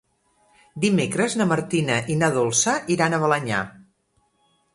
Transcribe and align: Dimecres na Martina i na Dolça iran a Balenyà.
Dimecres 0.85 1.35
na 1.41 1.47
Martina 1.51 1.99
i 2.15 2.15
na 2.23 2.31
Dolça 2.39 2.75
iran 2.97 3.15
a 3.15 3.21
Balenyà. 3.27 3.61